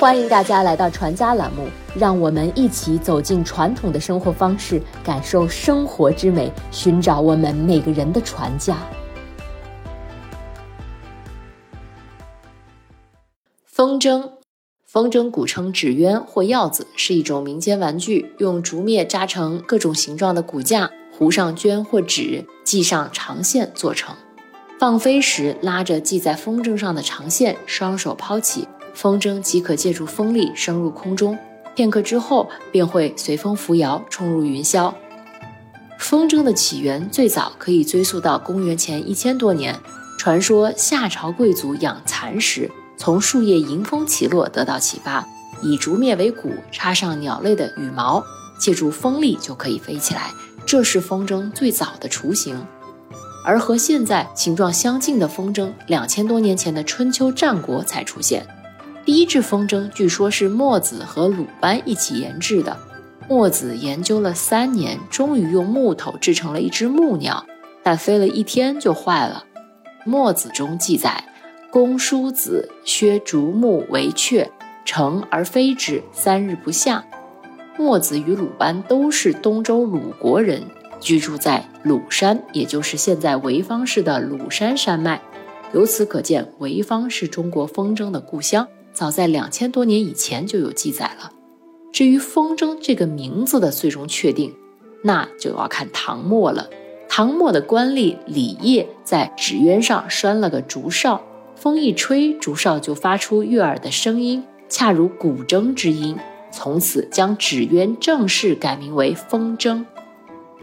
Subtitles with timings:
[0.00, 8.78] 欢迎大家来到传家栏目，让我们一起走进传统的生活方式，感受生活之美，寻找我们每个人的传家。
[13.66, 14.26] 风筝，
[14.86, 24.16] 风筝古称纸鸢或鹞子，是一种民间玩具，用竹篾扎成各种形状的骨架，糊上绢或纸，系上长线做成。
[24.78, 28.66] 放飞时，拉着系在风筝上的长线，双手抛起。
[29.00, 31.38] 风筝即可借助风力升入空中，
[31.74, 34.92] 片刻之后便会随风扶摇，冲入云霄。
[35.98, 39.74] 风筝的起源最早可以追溯到公元前一千多年。
[40.18, 45.26] 传说夏朝贵族养蚕时，从树叶迎风起落得到启发，
[45.62, 48.22] 以竹篾为骨，插上鸟类的羽毛，
[48.58, 50.30] 借助风力就可以飞起来。
[50.66, 52.62] 这是风筝最早的雏形。
[53.46, 58.46] 而和现在形状相近的风筝，两千多年前的春秋战国才出现。
[59.04, 62.76] 第一只风筝据说是墨子和鲁班一起研制的。
[63.28, 67.44] 墨子研究了三年，终于用木头制成了一只木鸟，
[67.82, 69.44] 但飞了一天就坏了。
[70.04, 71.24] 墨子中记载
[71.70, 74.50] ：“公叔子削竹木为雀，
[74.84, 77.04] 成而飞之，三日不下。”
[77.78, 80.62] 墨子与鲁班都是东周鲁国人，
[80.98, 85.20] 居住在鲁山，也就是现在潍坊市的鲁山山脉。
[85.72, 88.66] 由此可见，潍坊是中国风筝的故乡。
[89.00, 91.32] 早在两千多年以前就有记载了。
[91.90, 94.54] 至于风筝这个名字的最终确定，
[95.02, 96.68] 那就要看唐末了。
[97.08, 101.22] 唐末的官吏李业在纸鸢上拴了个竹哨，
[101.56, 106.14] 风一吹，竹哨就发出悦耳的声音，恰如古筝之音。
[106.52, 109.82] 从此将纸鸢正式改名为风筝。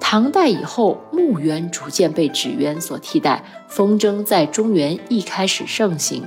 [0.00, 6.24] 唐代以后，木鸢逐渐被纸鸢所替代，风筝在中原一开始盛行。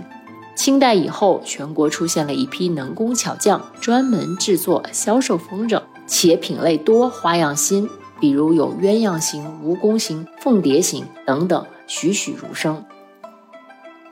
[0.56, 12.84] 清代以后，全国出现了一批能工巧匠，专门制作、销售风筝，且品类多、花样新，比如有鸳鸯形、蜈蚣形、凤蝶形等等，栩栩如生。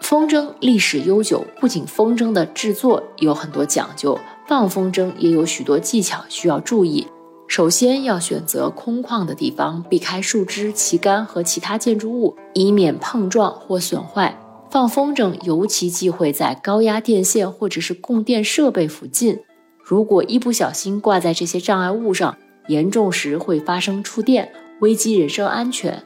[0.01, 7.07] 风筝历史悠久，不仅风筝的制作有很多讲究，放风筝也有许多技巧需要注意。
[7.47, 14.37] 首先要选择空旷的地方，避开树枝、旗杆和其他建筑物，以免碰撞或损坏。
[14.73, 19.39] 放风筝尤其忌讳在高压电线或者是供电设备附近，
[19.83, 22.35] 如果一不小心挂在这些障碍物上，
[22.65, 26.01] 严重时会发生触电，危及人身安全。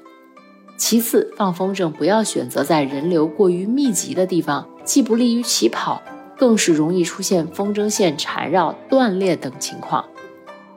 [0.76, 6.04] 其次，放风筝不要选择在人流过于密集的地方，既不利于起跑，
[6.38, 10.04] 更是容易出现风筝线缠绕、断裂等情况。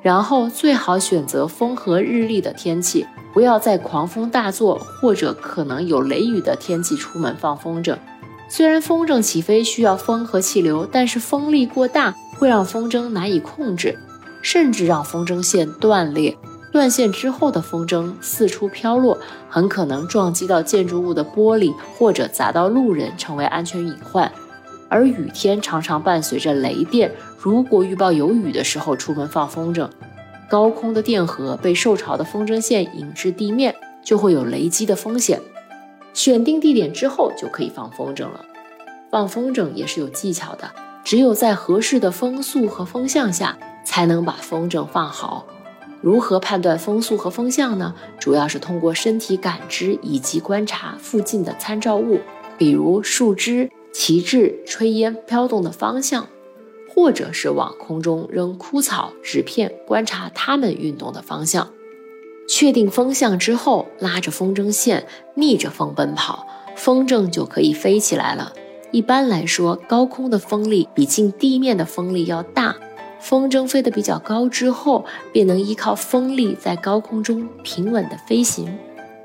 [0.01, 3.05] 然后最好选择风和日丽的天气。
[3.33, 7.97] 不要在狂风大作或者可能有雷雨的天气出门放风筝。
[8.49, 13.97] 虽然风筝起飞需要风和气流，但是风力过大会让风筝难以控制，
[14.43, 16.37] 甚至让风筝线断裂。
[16.73, 24.31] 断线之后的风筝四处飘落，很可能撞击到建筑物的玻璃或者砸到路人，成为安全隐患。
[24.89, 29.89] 而雨天常常伴随着雷电，如果预报有雨的时候出门放风筝。
[30.51, 33.73] 高空的电荷被受潮的风筝线引至地面，
[34.03, 35.41] 就会有雷击的风险。
[36.13, 38.45] 选定地点之后，就可以放风筝了。
[39.13, 40.69] 放风筝也是有技巧的，
[41.05, 45.47] 只有在合适的风速和风向下，才能把风筝放好。
[46.01, 47.95] 如何判断风速和风向呢？
[48.19, 52.19] 主要是通过身体感知以及观察附近的参照物，
[52.59, 56.27] 比如树枝、旗帜、炊烟飘动的方向。
[57.01, 61.67] 或者是往空中扔枯草、纸片，观察它们运动的方向。
[62.47, 66.47] 确定风向之后，拉着风筝线逆着风奔跑，
[66.77, 68.53] 风筝就可以飞起来了。
[68.91, 72.77] 一般来说，高空的风力比近地面的风力要大。
[73.19, 78.79] 风筝飞得比较高之后，便能依靠风力在高空中平稳地飞行。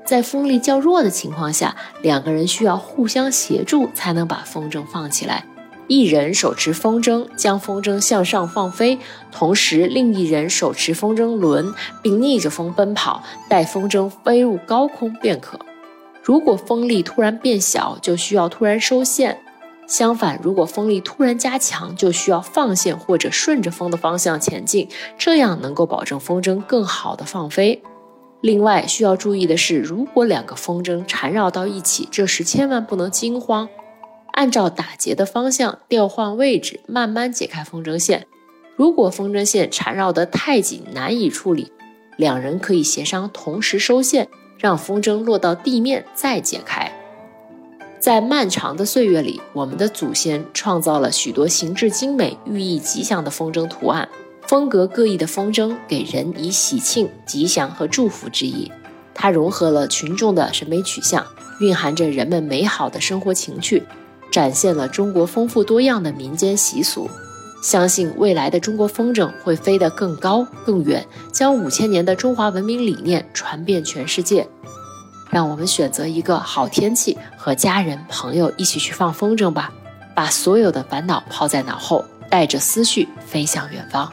[0.06, 5.44] 在风力较弱的情况下，两个人需要互相协助，才能把风筝放起来。
[5.88, 8.98] 一人手持风筝，将风筝向上放飞，
[9.30, 11.72] 同时另一人手持风筝轮，
[12.02, 15.58] 并逆着风奔跑，待风筝飞入高空便可。
[16.22, 19.36] 如果风力突然变小，就需要突然收线；
[19.86, 27.80] 相反，如果风力突然加强，就需要放线或者顺着风的方向前进，这样能够保证风筝更好的放飞。
[28.40, 33.68] 另外需要注意的是，如果两个风筝缠绕到一起，这时千万不能惊慌。
[34.36, 38.26] 按照打结的方向调换位置，慢慢解开风筝线。
[38.76, 41.72] 如果风筝线缠绕得太紧，难以处理，
[42.18, 44.28] 两人可以协商同时收线，
[44.58, 46.92] 让风筝落到地面再解开。
[47.98, 54.06] 在漫长的岁月里，我们的祖先创造了许多形制精美、寓意吉祥的风筝图案。
[54.42, 58.70] 风格各异的风筝给人以喜庆、吉祥和祝福之意。
[59.14, 61.26] 它融合了群众的审美取向，
[61.60, 63.82] 蕴含着人们美好的生活情趣，
[64.30, 67.08] 展现了中国丰富多样的民间习俗。
[67.62, 74.46] 相信未来的中国风筝会飞得更高更远，将五千年的中华文明理念传遍全世界。
[75.30, 79.72] 让我们选择一个好天气，和家人朋友一起去放风筝吧，
[80.14, 84.08] 把所有的烦恼抛在脑后，带着思绪飞向远方。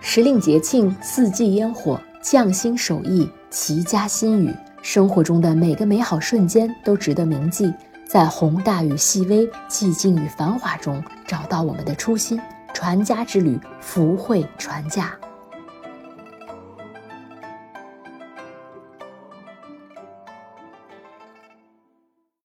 [0.00, 7.72] 时令节庆，四季烟火，匠心手艺，齐家心语，生活中的每个美好瞬间都值得铭记。
[8.10, 12.40] 在宏大与细微、寂静与繁华中，找到我们的初心。
[12.74, 15.16] 传家之旅，福慧传家。